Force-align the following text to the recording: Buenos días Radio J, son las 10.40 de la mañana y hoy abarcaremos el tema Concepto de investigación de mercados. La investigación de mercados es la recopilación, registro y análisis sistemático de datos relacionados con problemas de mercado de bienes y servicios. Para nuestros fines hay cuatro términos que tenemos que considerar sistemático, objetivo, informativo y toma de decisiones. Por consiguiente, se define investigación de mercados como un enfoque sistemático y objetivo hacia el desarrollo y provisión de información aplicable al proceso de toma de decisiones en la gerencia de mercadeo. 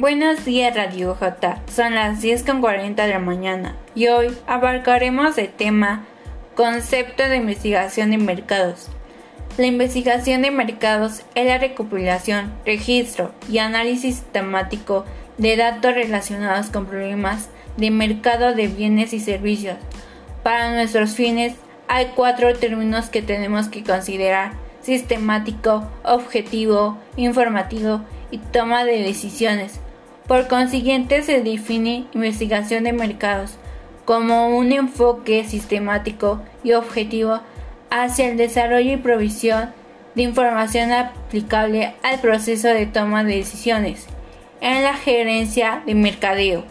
Buenos 0.00 0.46
días 0.46 0.74
Radio 0.74 1.14
J, 1.14 1.60
son 1.70 1.94
las 1.94 2.22
10.40 2.22 2.94
de 2.94 3.06
la 3.06 3.18
mañana 3.18 3.76
y 3.94 4.08
hoy 4.08 4.34
abarcaremos 4.46 5.36
el 5.36 5.50
tema 5.50 6.06
Concepto 6.54 7.28
de 7.28 7.36
investigación 7.36 8.10
de 8.10 8.16
mercados. 8.16 8.88
La 9.58 9.66
investigación 9.66 10.40
de 10.40 10.50
mercados 10.50 11.20
es 11.34 11.46
la 11.46 11.58
recopilación, 11.58 12.50
registro 12.64 13.34
y 13.46 13.58
análisis 13.58 14.14
sistemático 14.14 15.04
de 15.36 15.58
datos 15.58 15.92
relacionados 15.94 16.70
con 16.70 16.86
problemas 16.86 17.50
de 17.76 17.90
mercado 17.90 18.54
de 18.54 18.68
bienes 18.68 19.12
y 19.12 19.20
servicios. 19.20 19.76
Para 20.42 20.72
nuestros 20.72 21.10
fines 21.10 21.56
hay 21.88 22.12
cuatro 22.16 22.54
términos 22.54 23.10
que 23.10 23.20
tenemos 23.20 23.68
que 23.68 23.84
considerar 23.84 24.52
sistemático, 24.80 25.86
objetivo, 26.04 26.96
informativo 27.18 28.00
y 28.30 28.38
toma 28.38 28.86
de 28.86 29.02
decisiones. 29.02 29.78
Por 30.30 30.46
consiguiente, 30.46 31.24
se 31.24 31.42
define 31.42 32.06
investigación 32.14 32.84
de 32.84 32.92
mercados 32.92 33.56
como 34.04 34.56
un 34.56 34.70
enfoque 34.70 35.42
sistemático 35.42 36.40
y 36.62 36.70
objetivo 36.74 37.40
hacia 37.90 38.28
el 38.28 38.36
desarrollo 38.36 38.92
y 38.92 38.96
provisión 38.96 39.70
de 40.14 40.22
información 40.22 40.92
aplicable 40.92 41.94
al 42.04 42.20
proceso 42.20 42.68
de 42.68 42.86
toma 42.86 43.24
de 43.24 43.38
decisiones 43.38 44.06
en 44.60 44.84
la 44.84 44.94
gerencia 44.94 45.82
de 45.84 45.96
mercadeo. 45.96 46.62